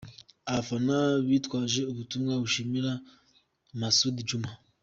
Abafana 0.49 0.95
bitwaje 1.27 1.81
ubutumwa 1.91 2.33
bushimira 2.43 2.91
Masud 3.79 4.15
Djuma. 4.27 4.49